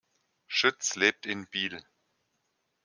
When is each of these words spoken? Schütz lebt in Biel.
Schütz 0.47 0.95
lebt 0.95 1.27
in 1.27 1.45
Biel. 1.45 1.85